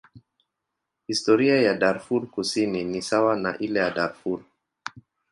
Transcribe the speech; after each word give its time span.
Historia 1.07 1.61
ya 1.61 1.73
Darfur 1.75 2.27
Kusini 2.31 2.83
ni 2.83 3.01
sawa 3.01 3.35
na 3.35 3.57
ile 3.57 3.79
ya 3.79 3.91
Darfur. 3.91 4.41